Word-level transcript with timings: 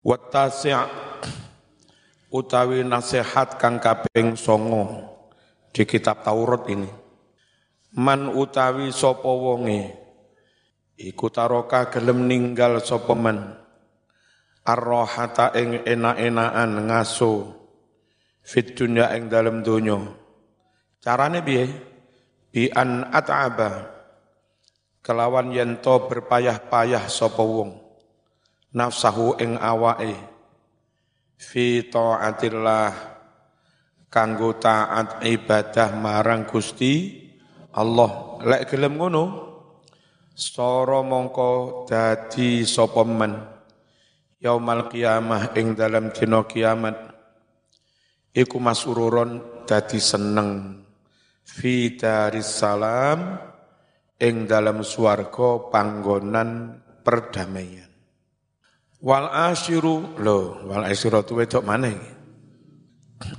Wattasi' 0.00 0.72
utawi 2.32 2.80
nasihat 2.80 3.60
kang 3.60 3.76
kaping 3.76 4.32
songo 4.32 4.88
di 5.76 5.84
kitab 5.84 6.24
Taurat 6.24 6.64
ini. 6.72 6.88
Man 8.00 8.32
utawi 8.32 8.96
sapa 8.96 9.28
wonge 9.28 9.92
iku 10.96 11.28
taroka 11.28 11.92
gelem 11.92 12.24
ninggal 12.24 12.80
sapa 12.80 13.12
man 13.12 13.60
arrohata 14.64 15.52
ing 15.52 15.84
enak-enakan 15.84 16.70
ngaso 16.88 17.60
fit 18.40 18.72
dunya 18.72 19.12
ing 19.12 19.28
dalem 19.28 19.60
donya. 19.60 20.00
Carane 21.04 21.44
piye? 21.44 21.68
Bi 22.48 22.72
an 22.72 23.04
at'aba 23.12 23.84
kelawan 25.04 25.52
yen 25.52 25.76
to 25.84 26.08
berpayah-payah 26.08 27.04
sapa 27.04 27.44
nafsahu 28.74 29.38
ing 29.42 29.58
awake. 29.58 30.14
Fi 31.40 31.88
taatillah 31.88 32.92
kanggo 34.12 34.60
taat 34.60 35.24
ibadah 35.24 35.96
marang 35.96 36.44
Gusti 36.44 37.16
Allah. 37.74 38.40
Lek 38.44 38.68
gelem 38.68 39.00
ngono 39.00 39.24
soro 40.34 41.00
mongko 41.00 41.84
dadi 41.88 42.62
sapa 42.68 43.02
men? 43.06 43.34
Yaumal 44.40 44.88
kiamah 44.88 45.52
ing 45.56 45.76
dalam 45.76 46.12
dina 46.12 46.44
kiamat. 46.48 46.96
Iku 48.32 48.56
masururon 48.56 49.64
dadi 49.68 50.00
seneng. 50.00 50.80
Fi 51.44 51.98
salam 52.40 53.36
ing 54.16 54.46
dalam 54.46 54.86
swarga 54.86 55.66
panggonan 55.66 56.78
perdamaian 57.02 57.89
Wal 59.00 59.32
asyiru 59.32 60.20
lo 60.20 60.60
wal 60.68 60.84
tu 61.24 61.32
wedok 61.40 61.64
mana? 61.64 61.88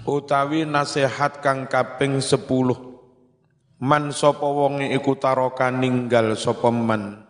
Utawi 0.09 0.65
nasihat 0.65 1.37
kang 1.37 1.69
kaping 1.69 2.17
sepuluh. 2.17 2.97
Man 3.77 4.09
sapa 4.09 4.41
wonge 4.41 4.89
iku 4.89 5.21
taroka 5.21 5.69
ninggal 5.69 6.33
sapa 6.33 6.73
man? 6.73 7.29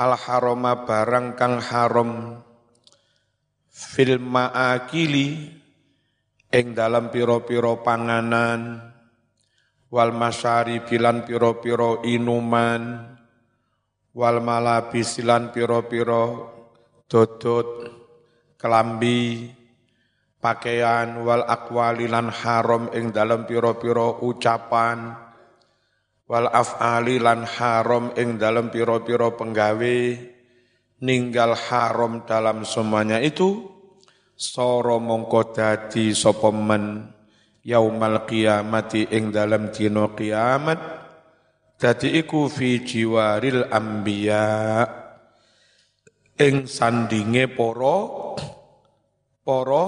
Al 0.00 0.16
harama 0.16 0.88
barang 0.88 1.36
kang 1.36 1.60
haram. 1.60 2.40
Fil 3.68 4.16
maakili 4.16 5.52
ing 6.48 6.72
dalam 6.72 7.12
piro-piro 7.12 7.84
panganan. 7.84 8.80
Wal 9.92 10.16
masyari 10.16 10.80
bilan 10.88 11.28
piro-piro 11.28 12.00
inuman. 12.00 13.12
Wal 14.16 14.40
malabisilan 14.40 15.52
piro-piro 15.52 16.55
dodot, 17.06 17.86
kelambi, 18.58 19.50
pakaian 20.46 21.26
wal 21.26 21.42
akwalilan 21.42 22.30
haram 22.30 22.86
ing 22.94 23.10
dalam 23.10 23.48
piro-piro 23.50 24.22
ucapan 24.22 25.10
wal 26.30 26.46
af'ali 26.46 27.18
lan 27.18 27.42
haram 27.42 28.14
ing 28.14 28.38
dalam 28.38 28.70
piro-piro 28.70 29.34
penggawe 29.34 29.98
ninggal 31.02 31.54
haram 31.54 32.22
dalam 32.22 32.62
semuanya 32.62 33.18
itu 33.18 33.66
soro 34.38 35.02
mongko 35.02 35.50
dadi 35.50 36.14
sapa 36.14 36.54
men 36.54 37.10
yaumal 37.66 38.22
qiyamati 38.22 39.10
ing 39.10 39.34
dalam 39.34 39.74
dina 39.74 40.14
kiamat 40.14 40.78
dadi 41.74 42.22
iku 42.22 42.46
fi 42.46 42.86
jiwaril 42.86 43.66
anbiya' 43.66 45.05
ing 46.36 46.68
sandinge 46.68 47.48
para 47.48 47.96
para 49.40 49.84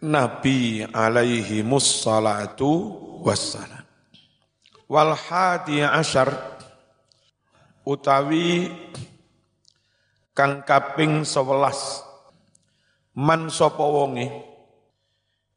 nabi 0.00 0.88
alaihi 0.88 1.60
mussalatu 1.60 2.96
wassalam. 3.20 3.84
Wal 4.88 5.12
hadi 5.12 5.84
asyar 5.84 6.32
utawi 7.84 8.72
kang 10.32 10.64
kaping 10.64 11.28
11 11.28 13.20
man 13.20 13.52
sapa 13.52 13.84
wonge? 13.84 14.32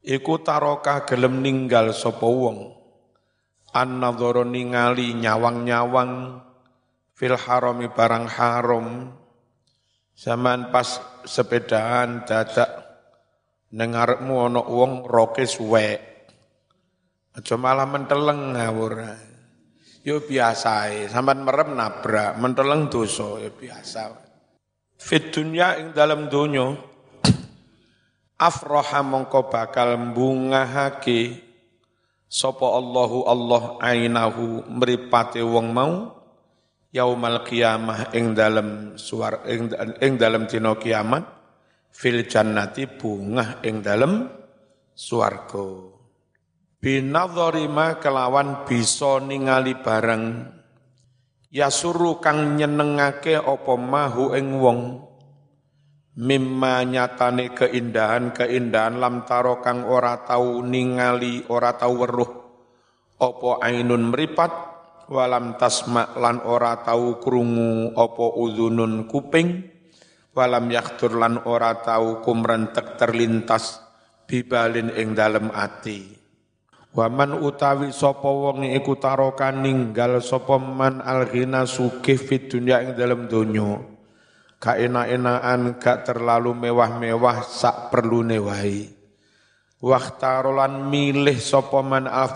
Iku 0.02 0.42
taroka 0.42 1.06
gelem 1.08 1.40
ninggal 1.46 1.94
sapa 1.96 2.26
wong. 2.26 2.76
An 3.72 4.04
ningali 4.52 5.16
nyawang-nyawang 5.16 6.44
fil 7.16 7.40
harami 7.40 7.88
barang 7.88 8.28
haram 8.28 9.16
Zaman 10.16 10.70
pas 10.70 11.02
sepedaan 11.26 12.28
dadak 12.28 12.70
nengarmu 13.72 14.52
ana 14.52 14.62
wong 14.62 15.08
roke 15.08 15.44
suwek. 15.48 16.00
Aja 17.32 17.56
malah 17.56 17.88
menteleng 17.88 18.54
ngawur. 18.54 18.94
Yo 20.02 20.20
biasa 20.26 20.90
ae, 20.90 21.06
sampean 21.08 21.46
merem 21.46 21.78
nabrak, 21.78 22.36
menteleng 22.42 22.90
dosa 22.90 23.38
ya 23.38 23.54
biasa. 23.54 24.02
Fit 24.98 25.34
dunya 25.34 25.78
ing 25.82 25.94
dalam 25.98 26.30
donya 26.30 26.74
afroha 28.48 29.02
mongko 29.02 29.50
bakal 29.50 29.98
mbungahake 29.98 31.42
sapa 32.30 32.66
Allahu 32.66 33.26
Allah 33.26 33.64
ainahu 33.82 34.66
mripate 34.70 35.42
wong 35.42 35.74
mau 35.74 36.21
yaumal 36.92 37.48
qiyamah 37.48 38.12
ing 38.12 38.36
dalam 38.36 39.00
suar 39.00 39.48
ing, 39.48 39.72
ing 40.04 40.20
dalam 40.20 40.46
dina 40.46 40.76
kiamat 40.76 41.24
fil 41.92 42.28
jannati 42.28 42.88
bunga 42.88 43.64
ing 43.64 43.80
dalam 43.80 44.28
swarga. 44.92 45.98
Binadhari 46.82 47.70
ma 47.70 48.02
kelawan 48.02 48.66
bisa 48.66 49.22
ningali 49.22 49.78
bareng. 49.80 50.50
Yasuru 51.52 52.18
kang 52.24 52.58
nyenengake 52.58 53.38
apa 53.38 53.74
mahu 53.76 54.34
ing 54.34 54.48
wong. 54.58 54.82
Mimma 56.12 56.84
nyatane 56.84 57.56
keindahan-keindahan 57.56 59.00
lam 59.00 59.24
taro 59.24 59.64
kang 59.64 59.88
ora 59.88 60.26
tau 60.26 60.60
ningali 60.66 61.46
ora 61.48 61.72
tau 61.78 61.94
weruh. 62.02 62.32
Apa 63.22 63.62
ainun 63.62 64.10
meripat 64.10 64.71
walam 65.12 65.60
tasma 65.60 66.16
lan 66.16 66.40
ora 66.48 66.80
tau 66.80 67.20
krungu 67.20 67.92
opo 68.00 68.40
udhunun 68.40 69.12
kuping. 69.12 69.68
Walam 70.32 70.72
yaktur 70.72 71.20
lan 71.20 71.44
ora 71.44 71.76
tau 71.84 72.24
kumrentek 72.24 72.96
terlintas 72.96 73.84
bibalin 74.24 74.88
ing 74.96 75.12
dalem 75.12 75.52
ati. 75.52 76.16
Waman 76.96 77.36
utawi 77.44 77.92
sapa 77.92 78.32
wong 78.32 78.64
iku 78.64 78.96
taroka 78.96 79.52
ninggal 79.52 80.24
sapa 80.24 80.56
man 80.56 81.04
alghina 81.04 81.68
sugih 81.68 82.16
fit 82.16 82.48
dunya 82.48 82.80
ing 82.80 82.96
dalem 82.96 83.28
donya. 83.28 83.80
Gak 84.62 84.78
enak-enakan 84.80 85.82
gak 85.82 86.08
terlalu 86.08 86.56
mewah-mewah 86.56 87.44
sak 87.44 87.92
perlune 87.92 88.40
wae. 88.40 88.88
Waktarolan 89.84 90.88
milih 90.88 91.36
sapa 91.42 91.82
man 91.84 92.08
al 92.08 92.32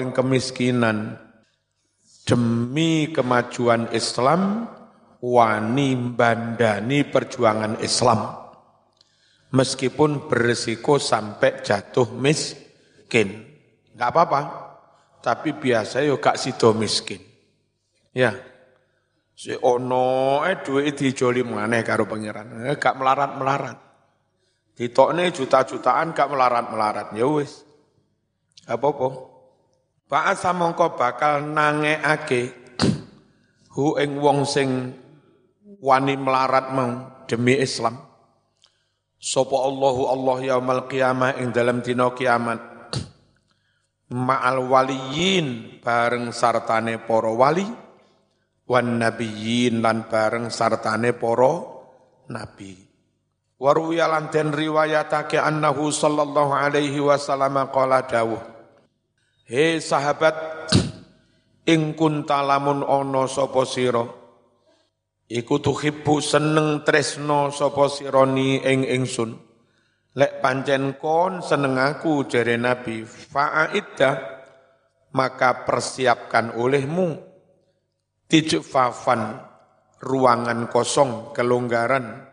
ing 0.00 0.14
kemiskinan 0.16 1.23
demi 2.24 3.12
kemajuan 3.12 3.92
Islam 3.92 4.64
wani 5.20 5.94
bandani 5.96 7.04
perjuangan 7.04 7.78
Islam. 7.84 8.20
Meskipun 9.54 10.26
beresiko 10.26 10.98
sampai 10.98 11.62
jatuh 11.62 12.10
miskin. 12.10 13.28
Nggak 13.94 14.10
apa-apa 14.10 14.40
tapi 15.24 15.56
biasa 15.56 16.04
yo 16.04 16.20
gak 16.20 16.36
sido 16.36 16.76
miskin. 16.76 17.22
Ya. 18.12 18.36
Si 19.34 19.50
ono 19.56 20.44
eh 20.46 20.60
duit 20.60 21.00
dijoli 21.00 21.40
maneh 21.40 21.80
karo 21.80 22.04
pangeran. 22.04 22.68
Eh, 22.68 22.76
gak 22.76 23.00
melarat-melarat. 23.00 23.78
Ditokne 24.76 25.32
juta-jutaan 25.32 26.12
gak 26.12 26.28
melarat-melarat. 26.28 27.16
Ya 27.16 27.24
wis. 27.24 27.64
Apa-apa 28.68 29.33
Ba'asa 30.04 30.52
mongko 30.52 31.00
bakal 31.00 31.48
nangeake 31.48 32.52
hu 33.72 33.96
ing 33.96 34.20
wong 34.20 34.44
sing 34.44 34.92
wani 35.80 36.14
melarat 36.20 36.68
mau 36.76 37.24
demi 37.24 37.56
Islam. 37.56 37.96
Sopo 39.16 39.64
Allahu 39.64 40.12
Allah 40.12 40.36
yaumal 40.44 40.84
qiyamah 40.84 41.40
ing 41.40 41.56
dalam 41.56 41.80
dina 41.80 42.12
kiamat. 42.12 42.60
Ma'al 44.12 44.60
waliyin 44.60 45.80
bareng 45.80 46.28
sartane 46.36 47.00
para 47.00 47.32
wali 47.32 47.64
wan 48.68 49.00
nabiyyin 49.00 49.80
lan 49.80 50.04
bareng 50.04 50.52
sartane 50.52 51.16
para 51.16 51.52
nabi. 52.28 52.76
Waruya 53.56 54.04
lan 54.04 54.28
den 54.28 54.52
riwayatake 54.52 55.40
annahu 55.40 55.88
sallallahu 55.88 56.52
alaihi 56.52 57.00
wasallam 57.00 57.72
qala 57.72 58.04
dawuh 58.04 58.53
He 59.44 59.76
sahabat 59.76 60.72
ing 61.68 61.92
kuntalamun 61.92 62.80
ana 62.80 63.28
sapa 63.28 63.68
sira 63.68 64.00
iku 65.28 65.60
tuhibbu 65.60 66.16
seneng 66.24 66.80
tresno 66.80 67.52
sapa 67.52 67.92
sironi 67.92 68.64
ing 68.64 68.88
ingsun. 68.88 69.36
Lek 70.16 70.40
pancen 70.40 70.96
kon 70.96 71.44
seneng 71.44 71.76
aku 71.76 72.24
jere 72.24 72.56
nabi 72.56 73.04
fa'aidda 73.04 74.10
maka 75.12 75.68
persiapkan 75.68 76.56
olehmu. 76.56 77.12
Tijfafan 78.24 79.44
ruangan 80.00 80.72
kosong 80.72 81.36
kelonggaran. 81.36 82.32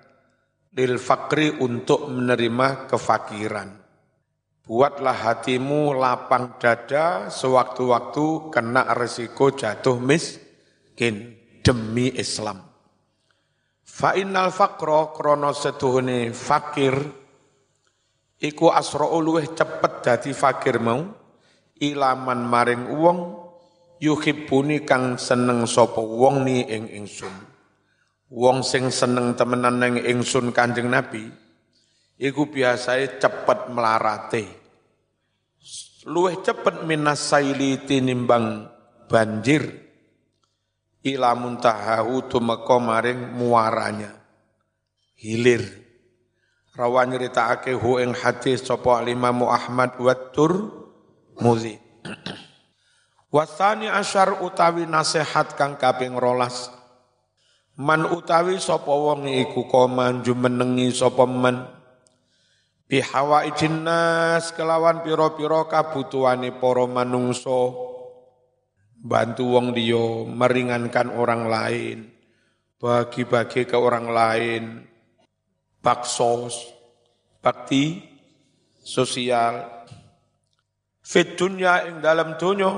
Lil 0.79 0.95
fakri 0.95 1.51
untuk 1.59 2.07
menerima 2.07 2.87
kefakiran 2.87 3.80
buatlah 4.65 5.15
hatimu 5.15 5.97
lapang 5.97 6.57
dada 6.61 7.27
sewaktu-waktu 7.33 8.53
kena 8.53 8.93
resiko 8.93 9.53
jatuh 9.53 9.97
miskin 9.97 11.37
demi 11.61 12.13
Islam 12.13 12.71
Fa 13.91 14.15
innal 14.15 14.55
faqra 14.55 15.11
krana 15.11 15.51
fakir 16.31 16.95
iku 18.39 18.71
asra'u 18.71 19.19
luweh 19.19 19.51
cepet 19.51 19.93
dadi 19.99 20.31
fakir 20.31 20.79
mau 20.79 21.11
ilaman 21.75 22.39
maring 22.39 22.87
wong 22.87 23.19
yuhibbuni 23.99 24.87
kang 24.87 25.19
seneng 25.19 25.67
sapa 25.67 25.99
wong 25.99 26.47
ni 26.47 26.63
ing 26.65 26.87
ingsun. 27.03 27.35
Wong 28.31 28.63
sing 28.63 28.87
seneng 28.89 29.35
temenan 29.35 29.83
ning 29.83 29.99
ingsun 29.99 30.55
Kanjeng 30.55 30.87
Nabi 30.87 31.27
iku 32.21 32.45
biasae 32.45 33.17
cepet 33.17 33.73
melarate. 33.73 34.45
Luweh 36.05 36.37
cepet 36.45 36.85
minas 36.85 37.17
saili 37.17 37.81
tinimbang 37.81 38.69
banjir. 39.09 39.89
Ila 41.01 41.33
muntahahu 41.33 42.29
tumeka 42.29 42.77
maring 42.77 43.33
muaranya. 43.33 44.13
Hilir. 45.17 45.65
Rawan 46.77 47.09
nyeritakake 47.09 47.73
hu 47.73 47.97
ing 47.97 48.13
hadis 48.13 48.63
sapa 48.63 49.03
Imam 49.03 49.43
Ahmad 49.43 49.97
wa 49.99 50.15
Turmudi 50.31 51.75
Wasani 53.35 53.91
asyar 53.91 54.39
utawi 54.39 54.87
nasihat 54.87 55.57
kang 55.59 55.75
kaping 55.75 56.15
rolas. 56.15 56.71
Man 57.75 58.07
utawi 58.07 58.59
sapa 58.59 58.87
wong 58.87 59.27
iku 59.27 59.67
koman 59.67 60.23
jumenengi 60.23 60.91
sapa 60.95 61.23
man 61.27 61.80
bihawa 62.91 63.47
nas 63.71 64.51
kelawan 64.51 64.99
pira-pira 64.99 65.63
kabutuhane 65.63 66.51
para 66.59 66.83
manungsa. 66.91 67.87
Bantu 69.01 69.57
wong 69.57 69.73
dia, 69.73 70.27
meringankan 70.29 71.09
orang 71.15 71.49
lain, 71.49 71.97
bagi-bagi 72.77 73.65
ke 73.65 73.73
orang 73.73 74.13
lain, 74.13 74.63
baksos, 75.81 76.69
bakti, 77.41 77.97
sosial. 78.83 79.87
Fit 81.01 81.33
dunya 81.33 81.89
ing 81.89 81.97
dalam 81.97 82.37
dunya, 82.37 82.69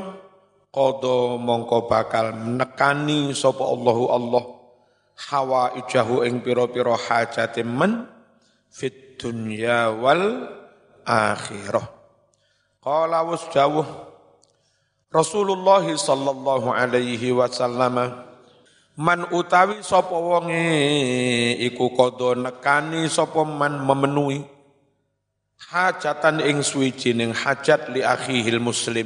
kodo 0.71 1.35
mongko 1.35 1.91
bakal 1.91 2.31
menekani 2.31 3.35
sapa 3.35 3.67
Allahu 3.67 4.03
Allah 4.07 4.43
hawa 5.27 5.75
ijahu 5.75 6.23
ing 6.23 6.39
piro-piro 6.39 6.95
hajat 6.95 7.59
men. 7.67 8.07
Fit 8.71 9.02
dunya 9.17 9.93
wal 9.93 10.49
akhirah. 11.05 11.87
Qala 12.83 13.23
was 13.23 13.47
jawuh 13.55 13.87
Rasulullah 15.13 15.85
sallallahu 15.85 16.73
alaihi 16.73 17.31
wasallam 17.31 17.95
man 18.97 19.19
utawi 19.29 19.85
sapa 19.85 20.13
wonge 20.13 21.53
iku 21.61 21.93
kodo 21.93 22.33
nekani 22.33 23.05
sapa 23.05 23.45
man 23.45 23.77
memenuhi 23.77 24.41
hajatan 25.69 26.41
ing 26.41 26.65
suwijining 26.65 27.29
hajat 27.29 27.93
li 27.93 28.01
akhihil 28.01 28.57
muslim 28.57 29.05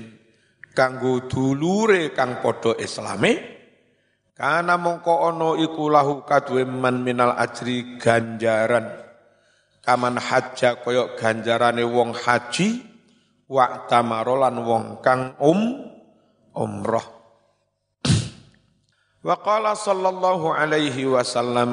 kanggo 0.71 1.27
dulure 1.27 2.15
kang 2.15 2.39
padha 2.39 2.71
islame 2.79 3.43
kana 4.31 4.79
mongko 4.79 5.27
ana 5.27 5.59
iku 5.59 5.91
lahu 5.91 6.23
kadue 6.23 6.63
man 6.63 7.03
minal 7.03 7.35
ajri 7.35 7.99
ganjaran 7.99 9.06
kaman 9.87 10.19
hajja 10.19 10.83
kaya 10.83 11.15
ganjarane 11.15 11.87
wong 11.87 12.11
haji 12.11 12.83
wa 13.47 13.87
tamarolan 13.87 14.59
wong 14.59 14.99
kang 14.99 15.39
um 15.39 15.87
umrah. 16.51 17.07
Wa 19.23 19.39
qala 19.39 19.79
sallallahu 19.79 20.51
alaihi 20.51 21.07
wasallam 21.07 21.71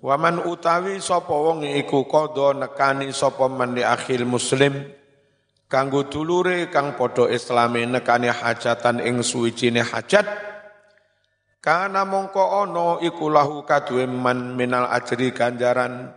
Wa 0.00 0.16
man 0.16 0.40
utawi 0.40 0.96
sapa 0.96 1.28
wong 1.28 1.60
iku 1.64 2.08
qada 2.08 2.56
nekani 2.56 3.12
sapa 3.12 3.52
man 3.52 3.76
di 3.76 3.84
akhil 3.84 4.24
muslim 4.24 4.80
kanggo 5.68 6.08
dulure 6.08 6.72
kang 6.72 6.96
padha 6.96 7.28
islame 7.28 7.84
nekani 7.84 8.32
hajatan 8.32 9.04
ing 9.04 9.20
suwijine 9.20 9.84
hajat 9.84 10.24
kana 11.60 12.08
mongko 12.08 12.64
ana 12.64 13.04
iku 13.04 13.28
lahu 13.28 13.60
kaduwe 13.68 14.08
man 14.08 14.56
minal 14.56 14.88
ajri 14.88 15.36
ganjaran 15.36 16.16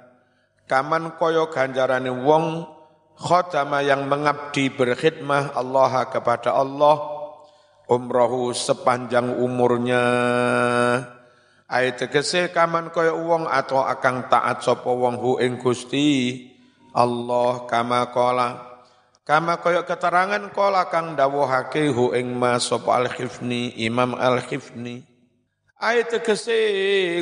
kaman 0.67 1.15
kaya 1.19 1.47
ganjarane 1.51 2.11
wong 2.11 2.67
khotama 3.17 3.83
yang 3.85 4.09
mengabdi 4.09 4.73
berkhidmah 4.73 5.53
Allah 5.55 6.07
kepada 6.09 6.55
Allah 6.55 7.13
umrohu 7.87 8.55
sepanjang 8.55 9.37
umurnya. 9.37 10.03
Ayat 11.67 12.05
tegese 12.05 12.53
kaman 12.53 12.93
kaya 12.93 13.15
wong 13.17 13.49
atau 13.49 13.81
akan 13.81 14.29
taat 14.29 14.61
sapa 14.61 14.89
wong 14.93 15.17
hu 15.17 15.31
ing 15.41 15.57
Gusti 15.57 16.45
Allah 16.93 17.65
kama 17.65 18.13
kola 18.13 18.61
kama 19.25 19.57
kaya 19.57 19.81
keterangan 19.81 20.53
kola 20.53 20.85
kang 20.93 21.17
dawuhake 21.17 21.89
hu 21.89 22.13
ing 22.13 22.37
mas 22.37 22.69
sapa 22.69 23.01
al-khifni 23.01 23.73
Imam 23.81 24.13
al-khifni 24.13 25.01
Ayat 25.83 26.15
tegese 26.15 26.55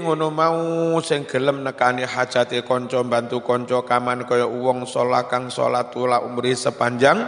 ngono 0.06 0.30
mau 0.30 0.94
sing 1.02 1.25
gelem 1.25 1.66
nekani 1.66 2.06
hajate 2.06 2.62
kanca 2.62 3.02
bantu 3.02 3.42
kanca 3.42 3.81
kaman 3.81 4.22
kaya 4.30 4.46
wong 4.46 4.86
salat 4.86 5.25
kang 5.34 5.50
salat 5.50 5.90
tula 5.90 6.22
umri 6.22 6.54
sepanjang 6.54 7.25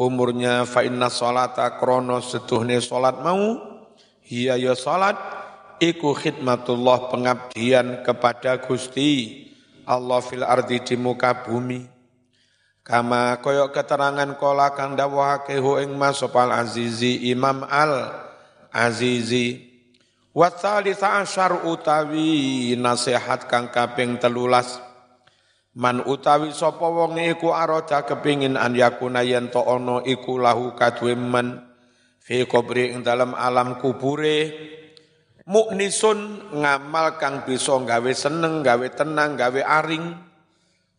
umurnya. 0.00 0.64
Fa 0.64 0.80
inna 0.80 1.12
salata 1.12 1.76
krono 1.76 2.24
setuhne 2.24 2.80
salat 2.80 3.20
mau 3.20 3.60
hiya 4.24 4.56
ya 4.56 4.72
salat 4.72 5.20
iku 5.84 6.16
khidmatullah 6.16 7.12
pengabdian 7.12 8.00
kepada 8.00 8.56
Gusti 8.64 9.44
Allah 9.84 10.24
fil 10.24 10.48
ardi 10.48 10.80
di 10.80 10.96
muka 10.96 11.44
bumi. 11.44 11.84
Kama 12.80 13.36
kaya 13.44 13.68
keterangan 13.68 14.32
kala 14.40 14.72
kang 14.72 14.96
dawuhake 14.96 15.60
ing 15.60 15.92
Azizi 16.00 17.28
Imam 17.28 17.68
Al 17.68 18.16
Azizi 18.72 19.67
Wa 20.38 20.54
thalitha 20.54 21.18
asyar 21.18 21.66
utawi 21.66 22.78
nasihat 22.78 23.50
kang 23.50 23.74
kaping 23.74 24.22
telulas 24.22 24.78
Man 25.74 26.06
utawi 26.06 26.54
sapa 26.54 26.86
wong 26.86 27.18
iku 27.18 27.50
arada 27.50 28.06
kepingin 28.06 28.54
an 28.54 28.78
yakuna 28.78 29.26
yen 29.26 29.50
to 29.50 29.58
ana 29.62 29.98
iku 30.06 30.38
lahu 30.38 30.78
kadue 30.78 31.18
man 31.18 31.58
fi 32.22 32.46
kubri 32.46 32.94
ing 32.94 33.02
dalam 33.02 33.34
alam 33.34 33.82
kubure 33.82 34.54
muknisun 35.46 36.50
ngamal 36.54 37.18
kang 37.18 37.42
bisa 37.42 37.74
gawe 37.78 38.12
seneng, 38.14 38.62
gawe 38.62 38.88
tenang, 38.94 39.34
gawe 39.34 39.62
aring. 39.82 40.18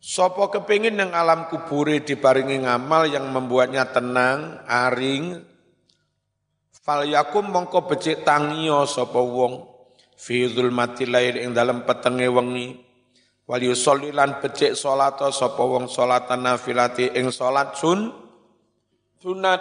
Sopo 0.00 0.48
kepingin 0.48 0.96
yang 0.96 1.12
alam 1.12 1.48
kubure 1.52 2.00
dibaringi 2.00 2.64
ngamal 2.64 3.04
yang 3.04 3.28
membuatnya 3.28 3.84
tenang, 3.92 4.64
aring, 4.64 5.44
Fal 6.80 7.04
yakum 7.04 7.52
mongko 7.52 7.84
becik 7.84 8.24
tangiyo 8.24 8.88
sapa 8.88 9.20
wong 9.20 9.68
fi 10.16 10.48
zulmati 10.48 11.04
lail 11.04 11.36
ing 11.36 11.52
dalem 11.52 11.84
petenge 11.84 12.24
wengi. 12.32 12.80
Wal 13.44 13.60
yusolli 13.60 14.16
lan 14.16 14.40
becik 14.40 14.72
salat 14.72 15.20
sapa 15.20 15.60
wong 15.60 15.92
salatan 15.92 16.40
nafilati 16.40 17.12
ing 17.12 17.28
salat 17.28 17.76
sun. 17.76 18.08
Sunat 19.20 19.60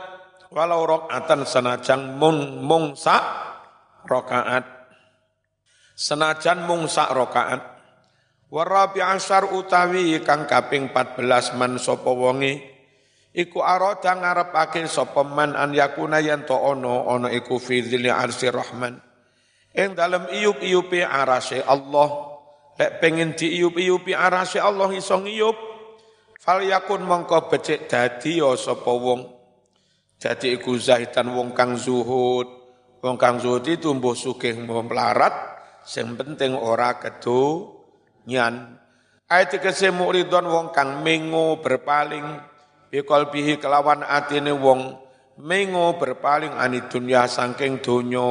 walau 0.55 0.87
rakaatan 0.87 1.43
senajan 1.43 2.15
mung 2.15 2.63
mung 2.63 2.95
sak 2.95 3.19
rakaat. 4.07 4.63
Senajan 5.99 6.63
mung 6.63 6.87
sak 6.87 7.11
rakaat. 7.11 7.61
Warabi 8.47 9.03
asar 9.03 9.51
utawi 9.51 10.23
kang 10.23 10.47
kaping 10.47 10.89
14 10.95 11.59
man 11.59 11.75
sapa 11.75 12.09
wonge 12.09 12.78
Iku 13.29 13.61
arada 13.61 14.17
ngarepake 14.17 14.89
sapa 14.89 15.21
man 15.21 15.53
an 15.53 15.73
yakuna 15.73 16.17
yen 16.17 16.49
to 16.49 16.57
ono 16.57 17.05
ono 17.05 17.29
iku 17.29 17.61
fi 17.61 17.85
dzilli 17.85 18.09
arsy 18.09 18.49
rahman. 18.49 18.97
Ing 19.69 19.93
dalem 19.93 20.25
iup-iupi 20.33 21.05
arase 21.05 21.61
Allah. 21.61 22.09
Lek 22.79 22.97
pengen 22.97 23.37
diiup-iupi 23.37 24.17
arase 24.17 24.57
Allah 24.57 24.89
iso 24.97 25.13
ngiyup. 25.21 25.57
Fal 26.41 26.65
yakun 26.65 27.05
mongko 27.05 27.51
becik 27.53 27.85
dadi 27.85 28.41
ya 28.41 28.57
sapa 28.57 28.89
wong. 28.89 29.21
Dadi 30.17 30.57
iku 30.57 30.73
zahitan 30.79 31.29
wong 31.29 31.53
kang 31.53 31.77
zuhud. 31.77 32.47
Wong 33.05 33.15
kang 33.15 33.37
zuhud 33.37 33.61
itu 33.69 33.93
mbuh 33.93 34.17
sugih 34.17 34.57
melarat 34.57 35.49
sing 35.89 36.13
penting 36.13 36.53
ora 36.53 36.99
kedonyan 36.99 38.77
ayat 39.29 39.57
kese 39.61 39.93
muridon 39.93 40.45
wong 40.49 40.67
kang 40.75 41.01
mengo 41.05 41.57
berpaling 41.61 42.25
bikol 42.89 43.29
bihi 43.29 43.61
kelawan 43.61 44.01
atine 44.01 44.51
wong 44.53 44.97
mengo 45.39 45.95
berpaling 45.95 46.51
ani 46.57 46.83
dunya 46.89 47.29
saking 47.29 47.79
donya. 47.79 48.25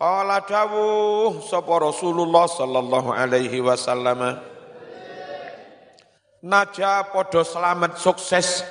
Qala 0.00 0.40
dawuh 0.48 1.44
sapa 1.44 1.76
Rasulullah 1.76 2.48
sallallahu 2.48 3.12
alaihi 3.12 3.60
wasallam 3.60 4.40
Naja 6.40 7.04
podo 7.12 7.44
selamat 7.44 8.00
sukses. 8.00 8.64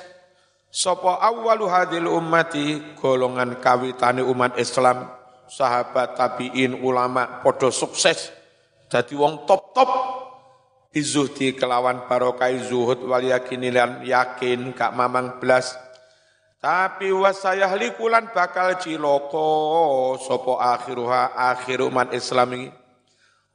Sapa 0.74 1.22
awwalu 1.22 1.70
hadil 1.70 2.10
ummati 2.10 2.94
golongan 2.98 3.62
kawitane 3.62 4.26
umat 4.26 4.58
Islam 4.58 5.06
sahabat 5.46 6.18
tabiin 6.18 6.82
ulama 6.82 7.42
podo 7.42 7.70
sukses. 7.70 8.34
Jadi 8.90 9.14
wong 9.14 9.46
top-top 9.46 9.90
izuhdi 10.90 11.54
kelawan 11.54 12.06
barokai 12.10 12.58
zuhud 12.66 13.06
wal 13.06 13.22
yakinilan 13.22 14.02
yakin 14.02 14.74
kak 14.74 14.94
mamang 14.94 15.38
belas 15.38 15.74
tapi 16.60 17.08
wasayah 17.08 17.72
likulan 17.72 18.28
bakal 18.36 18.76
ciloko 18.76 19.48
sopo 20.20 20.60
akhiruha 20.60 21.32
akhir 21.32 21.80
umat 21.88 22.12
Islam 22.12 22.52
ini. 22.52 22.68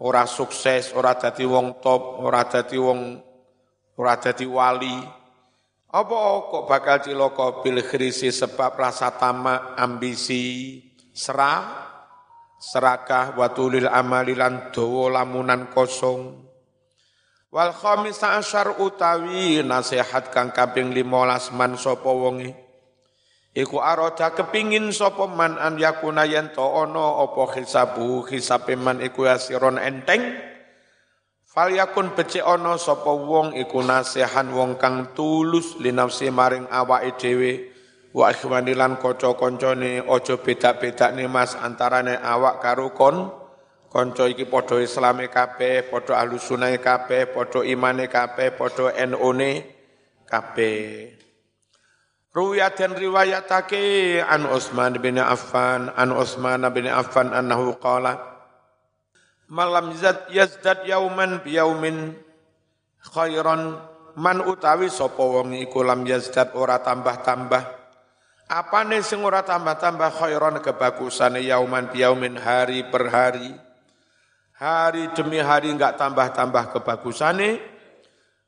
Ora 0.01 0.25
sukses, 0.25 0.89
ora 0.89 1.13
dadi 1.13 1.46
wong 1.46 1.86
top, 1.86 2.18
ora 2.18 2.50
dadi 2.50 2.82
wong 2.82 3.22
ora 4.01 4.18
dadi 4.18 4.50
wali. 4.50 4.98
Apa 5.94 6.18
kok 6.50 6.65
bakal 6.65 6.98
ciloko 7.06 7.62
bil 7.62 7.86
krisi 7.86 8.34
sebab 8.34 8.74
rasa 8.74 9.13
tamak, 9.13 9.77
ambisi, 9.77 10.82
serah, 11.13 11.62
serakah 12.58 13.38
watulil 13.38 13.86
amalilan 13.86 14.74
dawa 14.74 15.22
lamunan 15.22 15.70
kosong. 15.70 16.45
Wal 17.55 17.71
khamisa 17.71 18.35
asyar 18.35 18.83
utawi 18.83 19.63
nasihat 19.63 20.27
kang 20.27 20.51
kaping 20.51 20.91
15 20.91 21.55
man 21.55 21.79
sapa 21.79 22.12
wonge 22.12 22.51
Iku 23.55 23.79
aroda 23.79 24.35
kepingin 24.35 24.91
sapa 24.91 25.24
man 25.31 25.55
an 25.55 25.79
yakuna 25.79 26.27
yen 26.27 26.51
to 26.51 26.59
ana 26.59 27.24
apa 27.24 27.55
hisabu 27.55 28.27
hisabe 28.27 28.75
man 28.75 29.00
iku 29.00 29.31
asiron 29.31 29.79
enteng. 29.79 30.35
Fal 31.47 31.71
yakun 31.71 32.12
becik 32.12 32.43
ana 32.43 32.75
sapa 32.75 33.15
wong 33.15 33.55
iku 33.55 33.79
nasihan 33.79 34.51
wong 34.51 34.75
kang 34.75 35.15
tulus 35.15 35.79
linafsi 35.79 36.27
maring 36.27 36.67
awake 36.67 37.15
dhewe. 37.15 37.71
Wa 38.12 38.35
ikhwanilan 38.35 39.00
kanca-kancane 39.00 40.03
aja 40.03 40.35
beda-bedane 40.35 41.24
Mas 41.31 41.55
antarane 41.55 42.19
awak 42.19 42.59
karo 42.59 42.91
kon 42.91 43.45
kanca 43.96 44.28
iki 44.28 44.44
padha 44.44 44.84
islame 44.84 45.32
kabeh 45.32 45.88
padha 45.88 46.20
ahlus 46.20 46.52
sunah 46.52 46.75
kabeh 46.84 47.32
padha 47.32 47.64
imane 47.64 48.12
kabeh 48.12 48.52
padha 48.52 48.92
NU-ne 49.08 49.64
kabeh. 50.28 51.16
Ruwiyat 52.36 52.75
dan 52.75 53.00
riwayatake 53.00 54.20
an 54.20 54.44
Utsman 54.52 55.00
bin 55.00 55.16
Affan 55.16 55.88
an 55.96 56.12
Utsman 56.12 56.68
bin 56.75 56.92
Affan 56.92 57.32
annahu 57.32 57.80
qala 57.80 58.20
malam 59.48 59.96
zat 59.96 60.28
yazdad 60.28 60.84
yauman 60.84 61.40
biyaumin 61.40 62.12
khairan 63.00 63.80
man 64.20 64.44
utawi 64.44 64.92
sapa 64.92 65.24
wong 65.24 65.56
iku 65.56 65.88
lam 65.88 66.04
yazdad 66.04 66.52
ora 66.60 66.84
tambah-tambah. 66.84 67.64
Apane 68.52 69.00
sing 69.00 69.24
ora 69.24 69.40
tambah-tambah 69.48 70.12
khairan 70.20 70.60
kebagusane 70.60 71.40
yauman 71.40 71.88
biyaumin 71.88 72.36
hari 72.36 72.84
per 72.92 73.08
hari 73.08 73.64
hari 74.55 75.12
demi 75.12 75.39
hari 75.39 75.71
enggak 75.71 76.00
tambah-tambah 76.00 76.75
kebagusane 76.75 77.59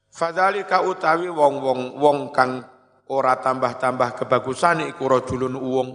fadzalika 0.07 0.83
utawi 0.83 1.27
wong-wong 1.27 1.99
wong 1.99 2.31
kang 2.31 2.63
ora 3.11 3.39
tambah-tambah 3.39 4.23
kebagusan 4.23 4.87
iku 4.87 5.07
rajulun 5.07 5.55
uwong 5.55 5.89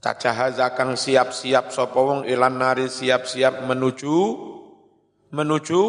tajahaza 0.00 0.72
kang 0.76 0.96
siap-siap 0.96 1.72
sapa 1.72 1.96
wong 1.96 2.28
ilan 2.28 2.56
nari 2.56 2.88
siap-siap 2.88 3.64
menuju 3.64 4.16
menuju 5.32 5.82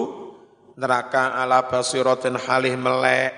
neraka 0.77 1.35
ala 1.35 1.65
basiratin 1.65 2.37
halih 2.37 2.77
melek. 2.77 3.33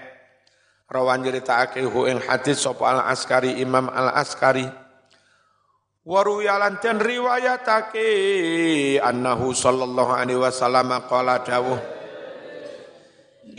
Rawan 0.90 1.22
nyeritakake 1.22 1.86
hu 1.86 2.10
ing 2.10 2.18
hadis 2.18 2.66
sapa 2.66 2.82
al 2.82 3.02
askari 3.14 3.62
imam 3.62 3.94
al 3.94 4.10
askari 4.18 4.66
waru 6.08 6.40
yalan 6.40 6.80
den 6.80 7.00
riwayatake 7.00 8.08
annahu 9.04 9.52
sallallahu 9.52 10.16
alaihi 10.16 10.40
wasallam 10.40 10.90
qala 11.08 11.44
dawuh 11.44 11.80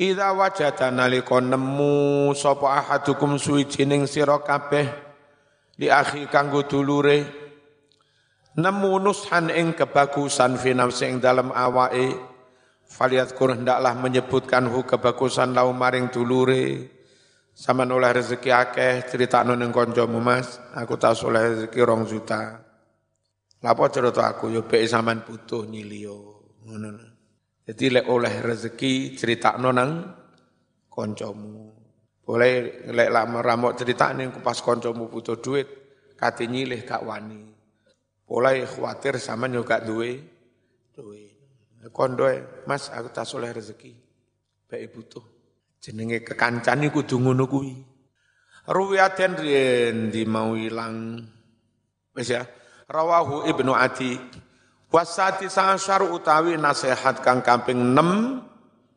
Ida 0.01 0.33
wajada 0.33 0.89
nalika 0.89 1.43
nemu 1.43 2.33
sapa 2.33 2.79
ahadukum 2.81 3.37
suwijining 3.37 4.09
sira 4.09 4.41
kabeh 4.41 4.89
li 5.77 5.93
akhi 5.93 6.25
kanggo 6.31 6.65
dulure 6.65 7.27
nemu 8.57 8.93
nushan 9.03 9.53
ing 9.53 9.77
kebagusan 9.77 10.57
fi 10.57 10.73
nafsi 10.73 11.11
ing 11.11 11.21
dalem 11.21 11.53
awake 11.53 12.17
kur 13.37 13.53
hendaklah 13.53 13.93
menyebutkan 13.99 14.73
hu 14.73 14.87
kebagusan 14.89 15.53
lau 15.53 15.75
maring 15.77 16.09
dulure 16.09 16.89
sama 17.61 17.85
oleh 17.85 18.17
rezeki 18.17 18.49
akeh 18.49 19.05
cerita 19.05 19.45
ning 19.45 19.69
kancamu 19.69 20.17
Mas 20.17 20.57
aku 20.73 20.97
tak 20.97 21.21
oleh 21.29 21.53
rezeki 21.53 21.81
rong 21.85 22.09
juta 22.09 22.65
Lapo 23.61 23.85
cerita 23.93 24.25
aku 24.25 24.49
yo 24.49 24.65
be 24.65 24.81
sampean 24.89 25.21
butuh 25.21 25.69
nyilio 25.69 26.41
jadi 27.71 28.03
lek 28.03 28.07
oleh 28.11 28.35
rezeki 28.43 29.15
cerita 29.15 29.55
nonang 29.55 30.03
koncomu. 30.91 31.71
Boleh 32.27 32.83
lek 32.91 33.11
lama 33.15 33.39
ramok 33.39 33.79
cerita 33.79 34.11
nih 34.11 34.27
pas 34.43 34.59
koncomu 34.59 35.07
butuh 35.07 35.39
duit, 35.39 35.71
kati 36.19 36.51
nyilih 36.51 36.83
kak 36.83 37.07
wani. 37.07 37.47
Boleh 38.27 38.67
khawatir 38.67 39.23
sama 39.23 39.47
juga 39.47 39.79
duwe 39.79 40.19
duit. 40.95 41.31
Kondoe, 41.95 42.67
mas 42.67 42.91
aku 42.91 43.09
tak 43.15 43.25
soleh 43.25 43.55
rezeki. 43.55 43.95
Baik 44.67 44.91
butuh. 44.93 45.40
Jenenge 45.81 46.21
kekancan 46.21 46.85
iku 46.85 47.01
kudu 47.01 47.17
ngono 47.19 47.49
kuwi. 47.49 47.73
Ruwiyaten 48.69 49.41
di 50.13 50.23
mau 50.29 50.53
ilang. 50.55 51.25
Wis 52.13 52.29
ya. 52.29 52.45
Rawahu 52.91 53.49
Ibnu 53.49 53.73
Adi 53.73 54.19
Wasati 54.91 55.47
sa'asyar 55.47 56.03
utawi 56.11 56.59
nasihat 56.59 57.23
kang 57.23 57.47
kamping 57.47 57.95
6 57.95 58.43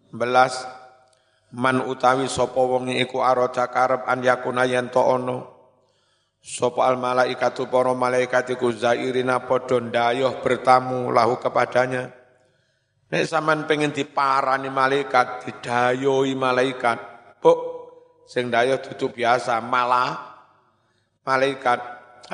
belas 0.09 0.65
man 1.53 1.85
utawi 1.85 2.25
sapa 2.25 2.57
wong 2.57 2.89
iku 2.97 3.21
araja 3.21 3.69
karep 3.69 4.01
an 4.09 4.25
yakuna 4.25 4.65
yen 4.65 4.89
to 4.89 4.97
ono 4.97 5.53
sapa 6.41 6.89
al 6.89 6.97
malaikatu 6.97 7.69
para 7.69 7.93
malaikat 7.93 8.57
iku 8.57 8.73
zairina 8.73 9.45
padha 9.45 9.77
ndayoh 9.77 10.41
bertamu 10.41 11.13
lahu 11.13 11.37
kepadanya 11.37 12.09
nek 13.13 13.29
sampean 13.29 13.69
pengen 13.69 13.93
diparani 13.93 14.73
malaikat 14.73 15.45
didayoi 15.45 16.33
malaikat 16.33 16.97
bu 17.37 17.53
sing 18.25 18.49
dayoh 18.49 18.81
dudu 18.81 19.13
biasa 19.13 19.61
malah 19.61 20.33
malaikat 21.21 21.77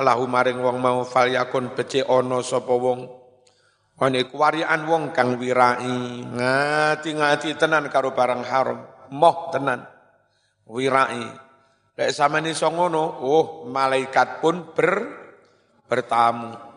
lahu 0.00 0.24
maring 0.24 0.56
wong 0.56 0.80
mau 0.80 1.04
fal 1.04 1.28
yakun 1.28 1.76
becik 1.76 2.08
ono 2.08 2.40
sapa 2.40 2.72
wong 2.72 3.20
Wane 4.00 4.24
kuwarian 4.32 4.88
wong 4.88 5.12
kang 5.12 5.36
wirai, 5.36 6.24
ngati-ngati 6.24 7.52
tenan 7.60 7.84
karo 7.92 8.16
barang 8.16 8.48
haram, 8.48 8.80
moh 9.12 9.52
tenan. 9.52 9.84
Wirai. 10.64 11.28
Lek 12.00 12.08
sama 12.08 12.40
ini 12.40 12.56
songono, 12.56 13.20
oh 13.20 13.68
malaikat 13.68 14.40
pun 14.40 14.72
ber, 14.72 15.04
bertamu. 15.84 16.69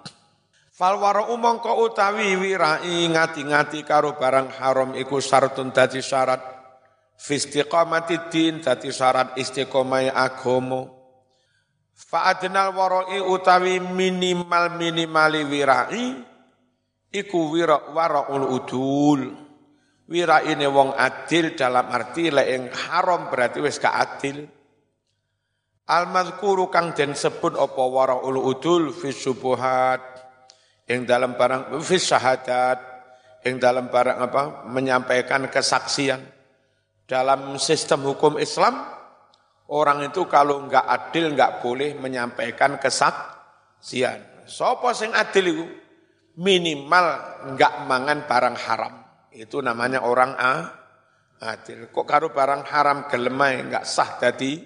Falwara 0.73 1.29
umong 1.29 1.61
ko 1.61 1.85
utawi 1.85 2.33
wirai 2.33 3.05
ngati-ngati 3.05 3.85
karo 3.85 4.17
barang 4.17 4.57
haram 4.57 4.97
iku 4.97 5.21
syartun 5.21 5.69
dadi 5.69 6.01
syarat. 6.01 6.41
Fistiqamati 7.13 8.33
din 8.33 8.57
dadi 8.57 8.89
syarat 8.89 9.37
istiqomai 9.37 10.09
agomo. 10.09 10.89
Fa'adnal 11.93 12.73
warai 12.73 13.21
utawi 13.21 13.77
minimal 13.77 14.73
minimali 14.81 15.45
wirai, 15.45 16.33
iku 17.13 17.53
wira 17.53 17.93
waraul 17.93 18.57
udul 18.57 19.21
wira 20.09 20.41
ini 20.41 20.65
wong 20.65 20.97
adil 20.97 21.53
dalam 21.53 21.85
arti 21.93 22.33
lek 22.33 22.73
haram 22.89 23.29
berarti 23.29 23.61
wis 23.61 23.77
ka 23.77 23.93
adil 23.93 24.49
al 25.87 26.09
madhkuru 26.09 26.67
kang 26.73 26.97
den 26.97 27.13
sebut 27.13 27.53
apa 27.55 27.83
waraul 27.85 28.41
udul 28.41 28.89
fi 28.91 29.13
subuhat 29.13 30.12
ing 30.89 31.07
dalam 31.07 31.35
barang 31.39 31.71
fi 31.79 31.97
syahadat 31.99 32.79
ing 33.47 33.59
dalam 33.59 33.87
barang 33.91 34.17
apa 34.19 34.43
menyampaikan 34.67 35.47
kesaksian 35.47 36.19
dalam 37.07 37.55
sistem 37.59 38.07
hukum 38.07 38.39
Islam 38.39 38.83
orang 39.71 40.07
itu 40.07 40.27
kalau 40.27 40.63
enggak 40.63 40.83
adil 40.83 41.31
enggak 41.31 41.63
boleh 41.63 41.95
menyampaikan 41.95 42.79
kesaksian. 42.79 44.43
Sopo 44.43 44.91
sing 44.91 45.15
adil 45.15 45.45
itu? 45.47 45.65
minimal 46.33 47.05
enggak 47.53 47.85
mangan 47.85 48.25
barang 48.25 48.57
haram. 48.65 48.93
Itu 49.33 49.61
namanya 49.61 50.05
orang 50.05 50.33
A, 50.37 50.53
adil. 51.41 51.89
Kok 51.93 52.05
karo 52.05 52.33
barang 52.33 52.65
haram 52.69 53.05
gelemai 53.09 53.61
enggak 53.61 53.85
sah 53.85 54.17
jadi 54.17 54.61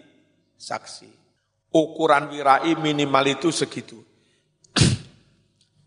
saksi. 0.55 1.09
Ukuran 1.75 2.31
wirai 2.31 2.71
minimal 2.79 3.25
itu 3.27 3.51
segitu. 3.51 3.99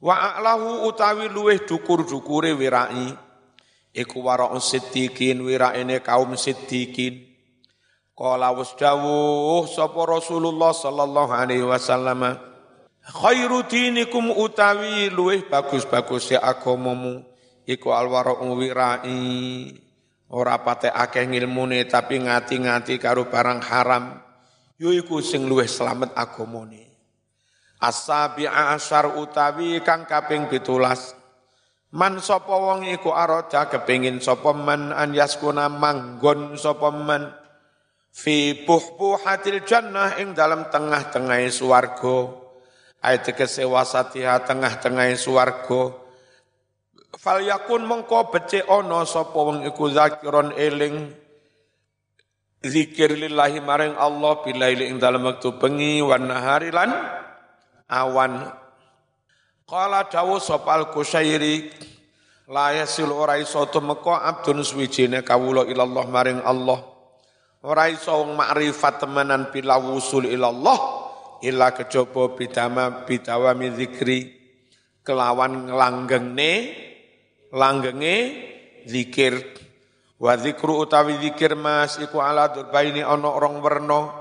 Wa 0.00 0.16
a'lahu 0.16 0.88
utawi 0.88 1.28
luweh 1.28 1.60
dukur-dukure 1.68 2.56
wirai 2.56 3.12
iku 3.92 4.24
wara'un 4.24 4.56
siddiqin 4.56 5.44
wiraine 5.44 6.00
kaum 6.00 6.32
siddiqin. 6.40 7.28
Qala 8.16 8.52
wasdawuh 8.56 9.68
sapa 9.68 10.00
Rasulullah 10.08 10.72
sallallahu 10.72 11.32
alaihi 11.36 11.68
wasallam 11.68 12.36
khairu 13.00 13.64
dinikum 13.68 14.32
utawi 14.32 15.12
luweh 15.12 15.44
bagus-bagus 15.44 16.32
ya 16.36 16.40
agamamu 16.44 17.20
iku 17.68 17.92
alwara'u 17.92 18.56
wirai. 18.56 19.76
Ora 20.30 20.62
pate 20.62 20.86
akeh 20.88 21.26
ngilmune 21.26 21.90
tapi 21.90 22.22
ngati-ngati 22.22 23.02
karo 23.02 23.26
barang 23.26 23.60
haram 23.66 24.22
yo 24.78 24.94
iku 24.94 25.18
sing 25.20 25.44
luweh 25.44 25.66
slamet 25.66 26.14
agamane 26.14 26.89
As-sabi'a 27.80 28.76
asyar 28.76 29.16
utawi 29.16 29.80
kang 29.80 30.04
kaping 30.04 30.52
pitulas. 30.52 31.16
Man 31.96 32.20
sapa 32.20 32.52
wong 32.52 32.86
iku 32.86 33.10
araja 33.10 33.66
kepengin 33.66 34.20
sapa 34.20 34.52
man 34.52 34.92
an 34.92 35.16
yaskuna 35.16 35.66
manggon 35.66 36.60
sapa 36.60 36.92
man 36.92 37.32
fi 38.12 38.68
buhbuhatil 38.68 39.64
jannah 39.64 40.20
ing 40.20 40.36
dalam 40.36 40.68
tengah-tengah 40.68 41.40
swarga. 41.48 42.36
Ayat 43.00 43.32
kesewasatiha 43.32 44.44
tengah-tengah 44.44 45.16
swarga. 45.16 45.96
Fal 47.16 47.40
yakun 47.42 47.88
mongko 47.88 48.28
becik 48.28 48.68
ana 48.68 49.08
sapa 49.08 49.34
wong 49.34 49.64
iku 49.64 49.88
zakiron 49.88 50.52
eling 50.52 51.16
zikir 52.60 53.16
lillahi 53.16 53.64
maring 53.64 53.96
Allah 53.96 54.44
bilaili 54.44 54.92
ing 54.92 55.00
dalam 55.00 55.24
waktu 55.24 55.56
bengi 55.56 56.04
wan 56.04 56.28
nahari 56.28 56.68
lan 56.68 56.92
awan. 57.90 58.46
Kala 59.66 60.06
dawu 60.06 60.38
sopal 60.38 60.94
kusairi 60.94 61.70
la 62.50 62.74
yasil 62.74 63.10
ora 63.10 63.38
iso 63.38 63.66
tumeka 63.66 64.22
abdun 64.22 64.62
suwijine 64.62 65.26
kawula 65.26 65.66
ilallah 65.66 66.06
maring 66.06 66.40
Allah. 66.46 66.80
Ora 67.60 67.90
iso 67.92 68.24
makrifat 68.24 69.04
temenan 69.04 69.50
bila 69.52 69.76
wusul 69.76 70.24
ilallah 70.30 70.78
illa 71.44 71.74
kejaba 71.76 72.32
bidama 72.32 73.04
bidawami 73.04 73.68
zikri 73.76 74.18
kelawan 75.04 75.68
langgengne 75.68 76.52
langgenge 77.50 78.16
zikir 78.86 79.40
wa 80.20 80.36
zikru 80.36 80.84
utawi 80.84 81.16
zikir 81.18 81.56
mas 81.56 81.96
iku 81.98 82.20
ala 82.20 82.52
durbaini 82.52 83.00
ana 83.00 83.30
rong 83.40 83.64
werna 83.64 84.19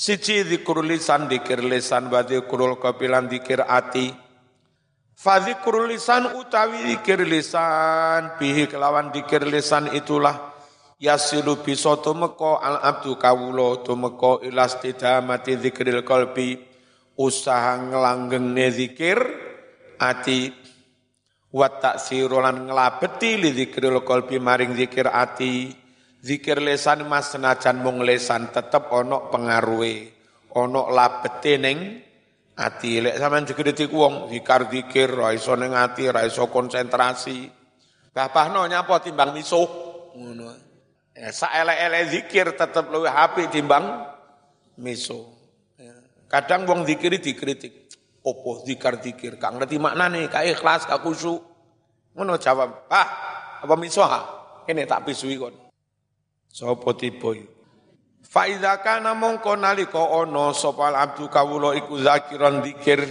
Siji 0.00 0.40
zikrul 0.48 0.88
lisan 0.88 1.28
dikir 1.28 1.60
lisan 1.60 2.08
wa 2.08 2.24
zikrul 2.24 2.80
kapilan 2.80 3.28
dikir 3.28 3.60
ati. 3.60 4.08
Fa 5.12 5.36
zikrul 5.44 5.92
lisan 5.92 6.40
utawi 6.40 6.88
dikir 6.88 7.20
lisan 7.20 8.32
bihi 8.40 8.64
kelawan 8.64 9.12
dikir 9.12 9.44
lisan 9.44 9.92
itulah. 9.92 10.56
Yasilu 10.96 11.60
bisa 11.60 12.00
tumeka 12.00 12.64
al 12.64 12.80
abdu 12.80 13.20
kawula 13.20 13.84
tumeka 13.84 14.40
ilastidamati 14.40 15.60
zikril 15.60 16.00
qalbi. 16.00 16.56
Usaha 17.20 17.76
nglanggenge 17.84 18.72
zikir 18.72 19.20
ati. 20.00 20.48
Wa 21.52 21.68
taksiru 21.76 22.40
lan 22.40 22.72
nglabeti 22.72 23.36
li 23.36 23.52
zikril 23.52 24.00
qalbi 24.00 24.40
maring 24.40 24.72
zikir 24.80 25.12
ati 25.12 25.76
Zikir 26.20 26.60
lesan 26.60 27.08
mas 27.08 27.32
senajan 27.32 27.80
mung 27.80 28.04
lesan 28.04 28.52
tetep 28.52 28.92
ono 28.92 29.32
pengaruhe, 29.32 30.12
ono 30.52 30.92
labete 30.92 31.56
ning 31.56 31.96
ati. 32.60 33.00
Lek 33.00 33.16
sampean 33.16 33.48
dikritik 33.48 33.88
wong 33.88 34.28
zikar 34.28 34.68
zikir 34.68 35.16
ra 35.16 35.32
iso 35.32 35.56
ning 35.56 35.72
ati, 35.72 36.12
ra 36.12 36.28
iso 36.28 36.52
konsentrasi. 36.52 37.48
Bapahno 38.12 38.68
nyapa 38.68 39.00
timbang 39.00 39.32
misuh 39.32 39.64
ngono. 40.12 40.52
Ya 41.16 41.32
saelek-elek 41.32 42.04
zikir 42.12 42.46
tetep 42.52 42.92
luwih 42.92 43.08
apik 43.08 43.48
timbang 43.48 44.04
misuh. 44.76 45.24
Ya. 45.80 45.96
Kadang 46.28 46.68
wong 46.68 46.84
zikiri 46.84 47.16
dikritik. 47.16 47.88
Opo 48.20 48.60
zikar 48.68 49.00
zikir, 49.00 49.40
kak 49.40 49.56
ngerti 49.56 49.80
maknane, 49.80 50.28
kak 50.28 50.44
ikhlas, 50.44 50.84
kak 50.84 51.00
khusyuk. 51.00 51.40
Ngono 52.12 52.36
jawab, 52.36 52.84
ah, 52.92 53.08
apa 53.64 53.74
misuh 53.80 54.04
ha? 54.04 54.20
Ini 54.68 54.84
tak 54.84 55.08
pisui. 55.08 55.40
Sopo 56.50 56.98
tiba 56.98 57.38
Fa 58.30 58.46
idza 58.46 58.78
kana 58.82 59.14
mongko 59.14 59.58
nalika 59.58 60.02
ana 60.22 60.54
sapa 60.54 60.94
abdu 60.94 61.26
kawula 61.26 61.74
iku 61.74 61.98
zakiran 61.98 62.62
zikir 62.62 63.02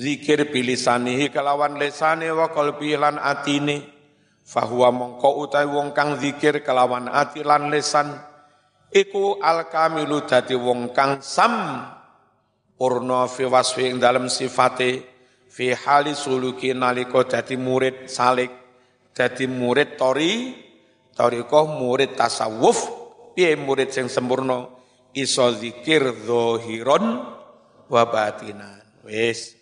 zikir 0.00 0.48
bilisanihi 0.48 1.28
kelawan 1.28 1.76
lesane 1.76 2.28
wa 2.32 2.48
qalbi 2.48 2.96
lan 2.96 3.20
atine. 3.20 3.84
Fahuwa 4.40 4.88
mongko 4.96 5.44
utawi 5.44 5.68
wong 5.68 5.92
kang 5.92 6.16
zikir 6.16 6.64
kelawan 6.64 7.12
ati 7.12 7.44
lan 7.44 7.68
lesan. 7.68 8.16
Iku 8.88 9.38
al 9.44 9.68
kamilu 9.68 10.24
dadi 10.24 10.56
wong 10.56 10.96
kang 10.96 11.20
sam 11.20 11.84
purna 12.80 13.28
fi 13.28 13.44
wasfi 13.44 13.92
ing 13.92 14.00
dalem 14.00 14.32
sifate 14.32 15.04
fi 15.52 15.76
hali 15.76 16.16
suluki 16.16 16.72
nalika 16.72 17.28
dadi 17.28 17.60
murid 17.60 18.08
salik 18.08 18.50
dadi 19.12 19.44
murid 19.46 20.00
tori 20.00 20.32
Tariqah 21.14 21.66
murid 21.78 22.14
tasawuf, 22.14 22.78
piye 23.34 23.56
murid 23.58 23.90
sing 23.90 24.06
sempurna 24.06 24.70
iso 25.14 25.50
zikir 25.56 26.14
zahiron 26.26 27.26
wa 27.90 28.02
batinan. 28.06 28.80
Wis 29.02 29.56